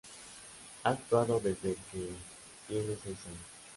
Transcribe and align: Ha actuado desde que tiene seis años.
Ha 0.83 0.89
actuado 0.89 1.39
desde 1.39 1.75
que 1.91 2.15
tiene 2.67 2.97
seis 3.03 3.17
años. 3.27 3.45